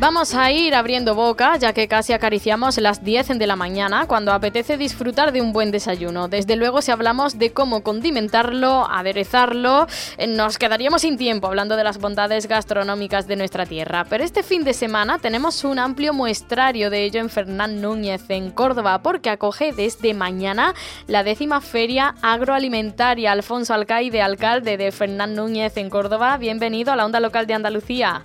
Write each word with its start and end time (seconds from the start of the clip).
Vamos 0.00 0.34
a 0.34 0.50
ir 0.50 0.74
abriendo 0.74 1.14
boca, 1.14 1.58
ya 1.58 1.74
que 1.74 1.86
casi 1.86 2.14
acariciamos 2.14 2.78
las 2.78 3.04
10 3.04 3.38
de 3.38 3.46
la 3.46 3.54
mañana, 3.54 4.06
cuando 4.06 4.32
apetece 4.32 4.78
disfrutar 4.78 5.30
de 5.30 5.42
un 5.42 5.52
buen 5.52 5.70
desayuno. 5.70 6.26
Desde 6.26 6.56
luego, 6.56 6.80
si 6.80 6.90
hablamos 6.90 7.38
de 7.38 7.52
cómo 7.52 7.82
condimentarlo, 7.82 8.88
aderezarlo, 8.90 9.86
eh, 10.16 10.26
nos 10.26 10.56
quedaríamos 10.56 11.02
sin 11.02 11.18
tiempo 11.18 11.48
hablando 11.48 11.76
de 11.76 11.84
las 11.84 11.98
bondades 11.98 12.48
gastronómicas 12.48 13.26
de 13.26 13.36
nuestra 13.36 13.66
tierra. 13.66 14.06
Pero 14.08 14.24
este 14.24 14.42
fin 14.42 14.64
de 14.64 14.72
semana 14.72 15.18
tenemos 15.18 15.64
un 15.64 15.78
amplio 15.78 16.14
muestrario 16.14 16.88
de 16.88 17.04
ello 17.04 17.20
en 17.20 17.28
Fernán 17.28 17.82
Núñez, 17.82 18.22
en 18.30 18.52
Córdoba, 18.52 19.02
porque 19.02 19.28
acoge 19.28 19.74
desde 19.74 20.14
mañana 20.14 20.74
la 21.08 21.24
décima 21.24 21.60
feria 21.60 22.14
agroalimentaria. 22.22 23.32
Alfonso 23.32 23.74
Alcaide, 23.74 24.22
alcalde 24.22 24.78
de 24.78 24.92
Fernán 24.92 25.34
Núñez, 25.34 25.76
en 25.76 25.90
Córdoba, 25.90 26.38
bienvenido 26.38 26.90
a 26.90 26.96
la 26.96 27.04
onda 27.04 27.20
local 27.20 27.46
de 27.46 27.52
Andalucía. 27.52 28.22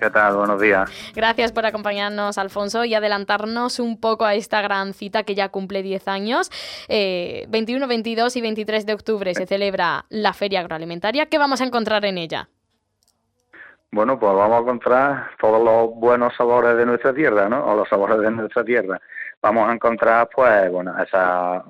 ¿Qué 0.00 0.08
tal? 0.08 0.34
Buenos 0.34 0.58
días. 0.58 0.90
Gracias 1.14 1.52
por 1.52 1.66
acompañarnos, 1.66 2.38
Alfonso, 2.38 2.86
y 2.86 2.94
adelantarnos 2.94 3.78
un 3.78 4.00
poco 4.00 4.24
a 4.24 4.34
esta 4.34 4.62
gran 4.62 4.94
cita 4.94 5.24
que 5.24 5.34
ya 5.34 5.50
cumple 5.50 5.82
10 5.82 6.08
años. 6.08 6.50
21, 6.88 7.84
eh, 7.84 7.88
22 7.88 8.34
y 8.36 8.40
23 8.40 8.86
de 8.86 8.94
octubre 8.94 9.34
se 9.34 9.44
celebra 9.44 10.06
la 10.08 10.32
Feria 10.32 10.60
Agroalimentaria. 10.60 11.26
¿Qué 11.26 11.36
vamos 11.36 11.60
a 11.60 11.64
encontrar 11.64 12.06
en 12.06 12.16
ella? 12.16 12.48
Bueno, 13.92 14.18
pues 14.18 14.32
vamos 14.34 14.56
a 14.56 14.60
encontrar 14.62 15.30
todos 15.38 15.62
los 15.62 15.94
buenos 15.94 16.34
sabores 16.34 16.78
de 16.78 16.86
nuestra 16.86 17.12
tierra, 17.12 17.50
¿no? 17.50 17.62
O 17.66 17.76
los 17.76 17.88
sabores 17.88 18.20
de 18.20 18.30
nuestra 18.30 18.64
tierra 18.64 18.98
vamos 19.42 19.68
a 19.68 19.72
encontrar 19.72 20.28
pues 20.34 20.70
bueno 20.70 20.94
esa, 21.02 21.64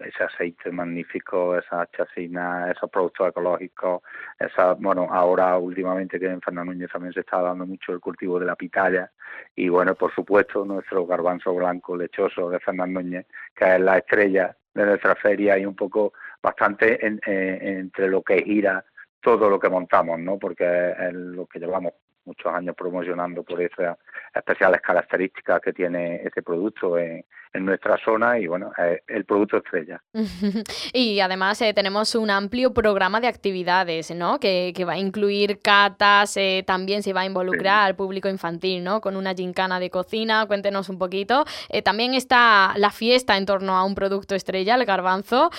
ese 0.00 0.24
aceite 0.24 0.70
magnífico 0.70 1.56
esa 1.56 1.88
chacina 1.90 2.70
esos 2.70 2.88
productos 2.90 3.28
ecológicos 3.28 4.02
esa 4.38 4.74
bueno 4.74 5.08
ahora 5.10 5.56
últimamente 5.58 6.20
que 6.20 6.26
en 6.26 6.40
Fernando 6.40 6.72
Núñez 6.72 6.90
también 6.90 7.12
se 7.12 7.20
está 7.20 7.40
dando 7.40 7.66
mucho 7.66 7.92
el 7.92 8.00
cultivo 8.00 8.38
de 8.38 8.46
la 8.46 8.56
pitaya 8.56 9.10
y 9.56 9.68
bueno 9.68 9.94
por 9.94 10.14
supuesto 10.14 10.64
nuestro 10.64 11.06
garbanzo 11.06 11.54
blanco 11.54 11.96
lechoso 11.96 12.48
de 12.50 12.60
Fernando 12.60 13.00
Núñez 13.00 13.26
que 13.54 13.74
es 13.74 13.80
la 13.80 13.98
estrella 13.98 14.56
de 14.74 14.86
nuestra 14.86 15.16
feria 15.16 15.58
y 15.58 15.66
un 15.66 15.74
poco 15.74 16.12
bastante 16.42 17.04
entre 17.04 18.08
lo 18.08 18.22
que 18.22 18.42
gira 18.42 18.84
todo 19.20 19.50
lo 19.50 19.58
que 19.58 19.68
montamos, 19.68 20.18
¿no? 20.18 20.38
Porque 20.38 20.64
es 20.64 21.12
lo 21.12 21.46
que 21.46 21.58
llevamos 21.58 21.92
muchos 22.24 22.52
años 22.52 22.74
promocionando 22.76 23.42
por 23.42 23.60
esas 23.60 23.98
especiales 24.34 24.80
características 24.80 25.60
que 25.60 25.72
tiene 25.72 26.16
ese 26.24 26.42
producto 26.42 26.98
en, 26.98 27.24
nuestra 27.52 27.98
zona 28.04 28.38
y 28.38 28.46
bueno, 28.46 28.70
el 29.08 29.24
producto 29.24 29.56
estrella. 29.56 30.00
y 30.92 31.18
además 31.18 31.60
eh, 31.62 31.74
tenemos 31.74 32.14
un 32.14 32.30
amplio 32.30 32.72
programa 32.72 33.20
de 33.20 33.26
actividades, 33.26 34.12
¿no? 34.12 34.38
Que, 34.38 34.72
va 34.86 34.92
a 34.92 34.98
incluir 34.98 35.60
catas, 35.60 36.36
eh, 36.36 36.62
también 36.64 37.02
se 37.02 37.12
va 37.12 37.22
a 37.22 37.26
involucrar 37.26 37.86
al 37.86 37.96
público 37.96 38.28
infantil, 38.28 38.84
¿no? 38.84 39.00
Con 39.00 39.16
una 39.16 39.34
gincana 39.34 39.80
de 39.80 39.90
cocina, 39.90 40.46
cuéntenos 40.46 40.88
un 40.88 40.98
poquito. 40.98 41.44
Eh, 41.70 41.82
también 41.82 42.14
está 42.14 42.72
la 42.76 42.90
fiesta 42.90 43.36
en 43.36 43.46
torno 43.46 43.76
a 43.76 43.84
un 43.84 43.96
producto 43.96 44.36
estrella, 44.36 44.76
el 44.76 44.84
garbanzo. 44.84 45.50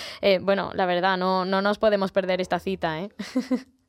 bueno, 0.42 0.72
la 0.73 0.86
verdad, 0.86 1.17
no, 1.17 1.44
no 1.44 1.61
nos 1.61 1.77
podemos 1.77 2.14
perder 2.14 2.39
esta 2.39 2.59
cita, 2.59 3.02
¿eh? 3.02 3.09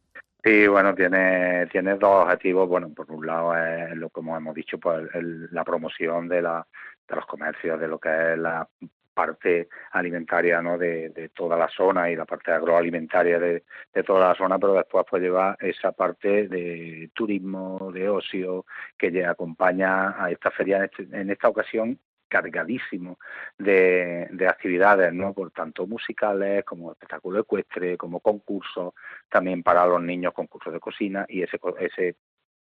Sí, 0.44 0.66
bueno, 0.66 0.92
tiene, 0.94 1.66
tiene 1.68 1.94
dos 1.96 2.24
objetivos. 2.24 2.68
Bueno, 2.68 2.92
por 2.92 3.10
un 3.12 3.24
lado 3.26 3.56
es 3.56 3.96
lo 3.96 4.10
como 4.10 4.36
hemos 4.36 4.54
dicho, 4.54 4.78
pues 4.78 5.08
la 5.52 5.64
promoción 5.64 6.28
de, 6.28 6.42
la, 6.42 6.66
de 7.08 7.16
los 7.16 7.26
comercios, 7.26 7.78
de 7.78 7.86
lo 7.86 7.98
que 8.00 8.32
es 8.32 8.38
la 8.38 8.68
parte 9.14 9.68
alimentaria 9.92 10.60
¿no? 10.62 10.78
de, 10.78 11.10
de 11.10 11.28
toda 11.28 11.56
la 11.56 11.68
zona 11.68 12.10
y 12.10 12.16
la 12.16 12.24
parte 12.24 12.50
agroalimentaria 12.50 13.38
de, 13.38 13.64
de 13.92 14.02
toda 14.02 14.28
la 14.28 14.34
zona, 14.34 14.58
pero 14.58 14.74
después 14.74 15.04
pues 15.08 15.22
lleva 15.22 15.56
esa 15.60 15.92
parte 15.92 16.48
de 16.48 17.10
turismo, 17.14 17.90
de 17.92 18.08
ocio, 18.08 18.64
que 18.98 19.24
acompaña 19.24 20.22
a 20.22 20.30
esta 20.30 20.50
feria 20.50 20.78
en, 20.78 20.84
este, 20.84 21.02
en 21.12 21.30
esta 21.30 21.48
ocasión 21.48 21.98
cargadísimo 22.32 23.18
de, 23.58 24.26
de, 24.30 24.48
actividades, 24.48 25.12
¿no? 25.12 25.34
Por 25.34 25.50
tanto 25.50 25.86
musicales 25.86 26.64
como 26.64 26.90
espectáculo 26.92 27.40
ecuestre, 27.40 27.98
como 27.98 28.20
concursos, 28.20 28.94
también 29.28 29.62
para 29.62 29.84
los 29.84 30.00
niños 30.00 30.32
concursos 30.32 30.72
de 30.72 30.80
cocina 30.80 31.26
y 31.28 31.42
ese 31.42 31.60
ese 31.78 32.16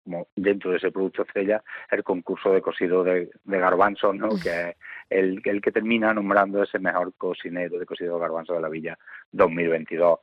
como 0.03 0.27
dentro 0.35 0.71
de 0.71 0.77
ese 0.77 0.91
producto 0.91 1.21
estrella 1.21 1.63
el 1.89 2.03
concurso 2.03 2.51
de 2.51 2.61
cocido 2.61 3.05
de, 3.05 3.29
de 3.41 3.57
garbanzos, 3.57 4.13
¿no? 4.13 4.27
Que 4.31 4.71
es 4.71 4.75
el, 5.09 5.41
el 5.45 5.61
que 5.61 5.71
termina 5.71 6.13
nombrando 6.13 6.61
ese 6.61 6.77
mejor 6.77 7.13
cocinero 7.15 7.79
de 7.79 7.85
cocido 7.85 8.15
de 8.15 8.19
garbanzos 8.19 8.57
de 8.57 8.61
la 8.61 8.67
villa 8.67 8.99
2022 9.31 10.19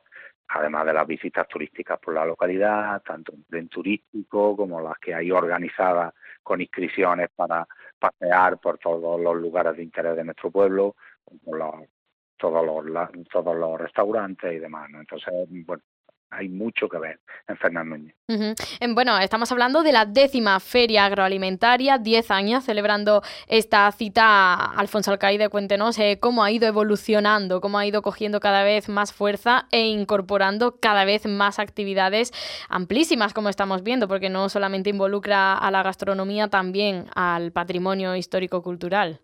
además 0.52 0.84
de 0.84 0.92
las 0.92 1.06
visitas 1.06 1.46
turísticas 1.46 1.98
por 2.00 2.14
la 2.14 2.24
localidad, 2.24 3.00
tanto 3.02 3.32
en 3.52 3.68
turístico 3.68 4.56
como 4.56 4.80
las 4.80 4.98
que 4.98 5.14
hay 5.14 5.30
organizadas 5.30 6.12
con 6.42 6.60
inscripciones 6.60 7.30
para 7.34 7.66
pasear 7.98 8.58
por 8.58 8.78
todos 8.78 9.20
los 9.20 9.36
lugares 9.36 9.76
de 9.76 9.82
interés 9.82 10.16
de 10.16 10.24
nuestro 10.24 10.50
pueblo, 10.50 10.96
todos 12.36 12.64
los 12.64 13.10
todos 13.30 13.56
los 13.56 13.80
restaurantes 13.80 14.52
y 14.52 14.58
demás. 14.58 14.88
Entonces, 14.92 15.32
bueno, 15.66 15.82
hay 16.30 16.48
mucho 16.48 16.88
que 16.88 16.98
ver 16.98 17.20
en 17.48 17.56
Fernando 17.56 17.96
Núñez. 17.96 18.14
Bueno, 18.94 19.18
estamos 19.18 19.50
hablando 19.50 19.82
de 19.82 19.92
la 19.92 20.06
décima 20.06 20.60
feria 20.60 21.04
agroalimentaria, 21.04 21.98
10 21.98 22.30
años 22.30 22.64
celebrando 22.64 23.22
esta 23.48 23.90
cita. 23.92 24.54
Alfonso 24.54 25.10
Alcaide, 25.10 25.48
cuéntenos 25.48 25.98
eh, 25.98 26.18
cómo 26.20 26.44
ha 26.44 26.50
ido 26.50 26.68
evolucionando, 26.68 27.60
cómo 27.60 27.78
ha 27.78 27.86
ido 27.86 28.02
cogiendo 28.02 28.38
cada 28.40 28.62
vez 28.62 28.88
más 28.88 29.12
fuerza 29.12 29.66
e 29.72 29.88
incorporando 29.88 30.78
cada 30.80 31.04
vez 31.04 31.26
más 31.26 31.58
actividades 31.58 32.32
amplísimas, 32.68 33.34
como 33.34 33.48
estamos 33.48 33.82
viendo, 33.82 34.06
porque 34.06 34.30
no 34.30 34.48
solamente 34.48 34.90
involucra 34.90 35.54
a 35.54 35.70
la 35.70 35.82
gastronomía, 35.82 36.48
también 36.48 37.06
al 37.14 37.50
patrimonio 37.52 38.14
histórico-cultural. 38.14 39.20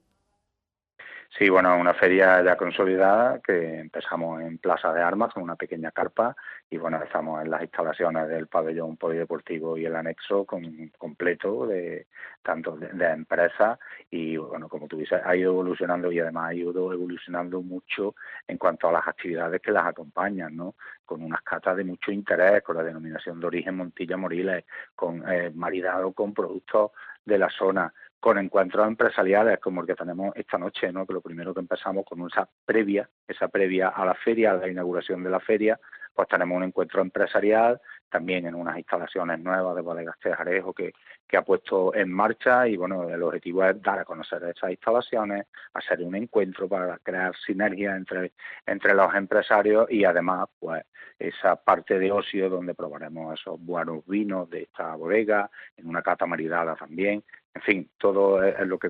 Sí, 1.38 1.50
bueno, 1.50 1.76
una 1.76 1.92
feria 1.92 2.42
ya 2.42 2.56
consolidada 2.56 3.40
que 3.40 3.80
empezamos 3.80 4.40
en 4.40 4.56
Plaza 4.56 4.90
de 4.94 5.02
Armas 5.02 5.34
con 5.34 5.42
una 5.42 5.54
pequeña 5.54 5.90
carpa 5.90 6.34
y 6.70 6.78
bueno, 6.78 7.02
estamos 7.02 7.44
en 7.44 7.50
las 7.50 7.60
instalaciones 7.60 8.26
del 8.28 8.46
pabellón 8.46 8.96
polideportivo 8.96 9.76
y 9.76 9.84
el 9.84 9.96
anexo 9.96 10.46
con, 10.46 10.90
completo 10.96 11.66
de 11.66 12.06
tanto 12.42 12.78
de, 12.78 13.06
empresas 13.10 13.78
y 14.10 14.38
bueno, 14.38 14.66
como 14.70 14.88
tú 14.88 14.96
dices, 14.96 15.20
ha 15.22 15.36
ido 15.36 15.52
evolucionando 15.52 16.10
y 16.10 16.20
además 16.20 16.48
ha 16.48 16.54
ido 16.54 16.70
evolucionando 16.90 17.60
mucho 17.60 18.14
en 18.48 18.56
cuanto 18.56 18.88
a 18.88 18.92
las 18.92 19.06
actividades 19.06 19.60
que 19.60 19.72
las 19.72 19.84
acompañan, 19.84 20.56
¿no? 20.56 20.74
Con 21.04 21.22
unas 21.22 21.42
catas 21.42 21.76
de 21.76 21.84
mucho 21.84 22.12
interés, 22.12 22.62
con 22.62 22.76
la 22.76 22.82
denominación 22.82 23.40
de 23.40 23.46
origen 23.46 23.76
Montilla 23.76 24.16
Moriles, 24.16 24.64
con 24.94 25.22
eh, 25.30 25.52
maridado 25.54 26.12
con 26.12 26.32
productos 26.32 26.92
de 27.26 27.38
la 27.38 27.50
zona 27.50 27.92
con 28.20 28.38
encuentros 28.38 28.86
empresariales 28.86 29.58
como 29.60 29.80
el 29.80 29.86
que 29.86 29.94
tenemos 29.94 30.34
esta 30.36 30.58
noche, 30.58 30.92
¿no? 30.92 31.06
que 31.06 31.12
lo 31.12 31.20
primero 31.20 31.54
que 31.54 31.60
empezamos 31.60 32.04
con 32.04 32.26
esa 32.26 32.48
previa, 32.64 33.08
esa 33.26 33.48
previa 33.48 33.88
a 33.88 34.04
la 34.04 34.14
feria, 34.14 34.52
a 34.52 34.56
la 34.56 34.68
inauguración 34.68 35.22
de 35.22 35.30
la 35.30 35.40
feria, 35.40 35.78
pues 36.16 36.28
tenemos 36.28 36.56
un 36.56 36.64
encuentro 36.64 37.02
empresarial, 37.02 37.78
también 38.08 38.46
en 38.46 38.54
unas 38.54 38.78
instalaciones 38.78 39.38
nuevas 39.38 39.76
de 39.76 39.82
Bodegas 39.82 40.18
Tejarejo 40.18 40.72
que, 40.72 40.92
que 41.28 41.36
ha 41.36 41.42
puesto 41.42 41.94
en 41.94 42.10
marcha 42.10 42.66
y 42.66 42.76
bueno, 42.76 43.08
el 43.08 43.22
objetivo 43.22 43.62
es 43.64 43.80
dar 43.82 43.98
a 43.98 44.04
conocer 44.06 44.42
esas 44.44 44.70
instalaciones, 44.70 45.46
hacer 45.74 46.00
un 46.00 46.14
encuentro 46.14 46.68
para 46.68 46.98
crear 46.98 47.36
sinergia 47.36 47.94
entre, 47.94 48.32
entre 48.64 48.94
los 48.94 49.14
empresarios 49.14 49.90
y 49.90 50.04
además 50.04 50.48
pues 50.58 50.84
esa 51.18 51.56
parte 51.56 51.98
de 51.98 52.10
ocio 52.10 52.48
donde 52.48 52.74
probaremos 52.74 53.38
esos 53.38 53.60
buenos 53.60 54.06
vinos 54.06 54.48
de 54.48 54.62
esta 54.62 54.94
bodega, 54.94 55.50
en 55.76 55.86
una 55.86 56.02
cata 56.02 56.26
maridada 56.26 56.76
también, 56.76 57.22
en 57.56 57.62
fin, 57.62 57.90
todo 57.98 58.42
es 58.42 58.66
lo 58.66 58.78
que 58.78 58.88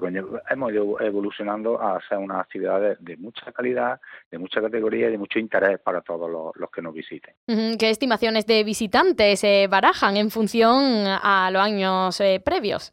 Hemos 0.51 0.73
ido 0.73 1.01
evolucionando 1.01 1.81
a 1.81 1.97
hacer 1.97 2.19
una 2.19 2.41
actividad 2.41 2.99
de, 2.99 3.17
mucha 3.17 3.53
calidad, 3.53 4.01
de 4.29 4.39
mucha 4.39 4.61
categoría 4.61 5.07
y 5.07 5.13
de 5.13 5.19
mucho 5.19 5.39
interés 5.39 5.79
para 5.79 6.01
todos 6.01 6.29
los, 6.57 6.71
que 6.71 6.83
nos 6.83 6.93
visiten. 6.93 7.35
¿Qué 7.47 7.91
estimaciones 7.91 8.45
de 8.45 8.65
visitantes 8.65 9.41
se 9.41 9.69
barajan 9.69 10.17
en 10.17 10.31
función 10.31 11.07
a 11.07 11.49
los 11.53 11.63
años 11.63 12.21
eh, 12.21 12.43
previos? 12.45 12.93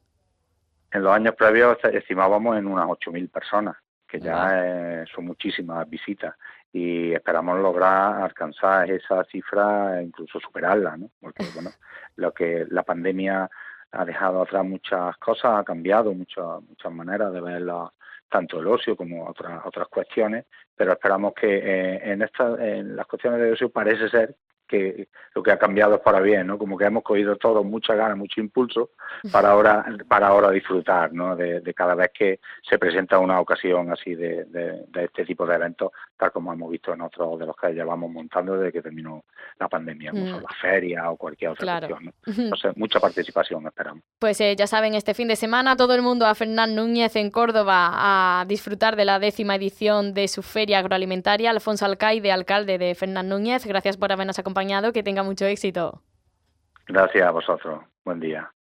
En 0.92 1.04
los 1.04 1.12
años 1.12 1.34
previos 1.36 1.78
estimábamos 1.92 2.56
en 2.58 2.68
unas 2.68 2.86
8.000 2.86 3.32
personas, 3.32 3.76
que 4.08 4.20
ya 4.20 5.04
son 5.14 5.26
muchísimas 5.26 5.90
visitas 5.90 6.36
y 6.72 7.14
esperamos 7.14 7.60
lograr 7.60 8.22
alcanzar 8.22 8.90
esa 8.92 9.24
cifra 9.26 10.00
e 10.00 10.04
incluso 10.04 10.40
superarla, 10.40 10.98
¿no? 10.98 11.10
Porque 11.20 11.44
bueno, 11.56 11.72
lo 12.16 12.32
que 12.32 12.66
la 12.70 12.84
pandemia 12.84 13.50
ha 13.94 14.06
dejado 14.06 14.42
atrás 14.42 14.66
muchas 14.66 15.16
cosas, 15.18 15.60
ha 15.60 15.64
cambiado 15.64 16.14
muchas 16.14 16.62
muchas 16.68 16.92
maneras 16.92 17.32
de 17.32 17.42
ver 17.42 17.64
tanto 18.30 18.60
el 18.60 18.68
ocio 18.68 18.96
como 18.96 19.28
otras 19.28 19.62
otras 19.66 19.88
cuestiones, 19.88 20.46
pero 20.76 20.94
esperamos 20.94 21.34
que 21.34 21.58
eh, 21.58 22.12
en 22.12 22.22
estas 22.24 22.60
en 22.60 22.96
las 22.96 23.06
cuestiones 23.06 23.40
de 23.40 23.52
ocio 23.52 23.70
parece 23.70 24.10
ser 24.10 24.36
que 24.74 25.08
lo 25.36 25.44
que 25.44 25.52
ha 25.52 25.58
cambiado 25.60 25.96
es 25.96 26.02
para 26.02 26.20
bien, 26.20 26.48
¿no? 26.48 26.58
Como 26.58 26.78
que 26.78 26.86
hemos 26.86 27.04
cogido 27.04 27.36
todos 27.36 27.64
mucha 27.64 27.94
ganas, 27.94 28.18
mucho 28.18 28.42
impulso 28.42 28.92
para 29.32 29.52
ahora, 29.52 29.86
para 30.08 30.28
ahora 30.28 30.50
disfrutar, 30.50 31.14
¿no? 31.14 31.36
De, 31.36 31.62
cada 31.76 31.96
vez 31.96 32.12
que 32.14 32.40
se 32.68 32.78
presenta 32.78 33.20
una 33.20 33.40
ocasión 33.40 33.92
así 33.92 34.16
de, 34.16 34.46
de, 34.46 34.86
este 35.04 35.26
tipo 35.26 35.46
de 35.46 35.56
eventos, 35.56 35.92
tal 36.18 36.32
como 36.32 36.54
hemos 36.54 36.72
visto 36.72 36.94
en 36.94 37.02
otros 37.02 37.40
de 37.40 37.46
los 37.46 37.56
que 37.56 37.74
llevamos 37.74 38.12
montando 38.12 38.58
desde 38.58 38.72
que 38.72 38.82
terminó 38.82 39.24
la 39.60 39.68
pandemia, 39.68 40.12
como 40.12 40.28
son 40.28 40.40
mm. 40.40 40.44
las 40.44 40.58
ferias 40.60 41.06
o 41.08 41.18
cualquier 41.18 41.52
otra 41.52 41.80
cuestión, 41.80 42.06
¿no? 42.06 42.14
Entonces, 42.44 42.78
mucha 42.78 43.00
participación 43.00 43.66
esperamos. 43.66 44.04
Pues 44.20 44.40
eh, 44.42 44.56
ya 44.56 44.68
saben, 44.68 44.96
este 44.96 45.14
fin 45.14 45.28
de 45.28 45.36
semana 45.36 45.76
todo 45.76 45.94
el 45.96 46.02
mundo 46.02 46.26
a 46.26 46.36
Fernán 46.36 46.76
Núñez 46.76 47.16
en 47.16 47.32
Córdoba 47.32 47.92
a 47.94 48.46
disfrutar 48.46 48.96
de 48.96 49.06
la 49.06 49.20
décima 49.20 49.56
edición 49.56 50.14
de 50.14 50.28
su 50.28 50.42
feria 50.42 50.80
agroalimentaria. 50.80 51.50
Alfonso 51.50 51.86
Alcaide, 51.86 52.32
alcalde 52.32 52.78
de 52.78 52.96
Fernán 52.96 53.30
Núñez, 53.30 53.66
gracias 53.66 53.98
por 53.98 54.12
habernos 54.12 54.40
que 54.94 55.04
tenga 55.04 55.24
mucho 55.24 55.46
éxito. 55.46 56.02
Gracias 56.88 57.26
a 57.26 57.32
vosotros. 57.32 57.82
Buen 58.04 58.20
día. 58.20 58.52